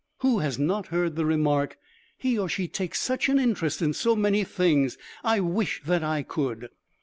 Who 0.21 0.39
has 0.39 0.57
not 0.57 0.87
heard 0.87 1.15
the 1.15 1.27
remark, 1.27 1.77
"He 2.17 2.35
or 2.35 2.49
she 2.49 2.67
takes 2.67 2.99
such 2.99 3.29
an 3.29 3.37
interest 3.37 3.83
in 3.83 3.93
so 3.93 4.15
many 4.15 4.43
things 4.43 4.97
I 5.23 5.41
wish 5.41 5.83
that 5.85 6.03
I 6.03 6.23
could." 6.23 6.69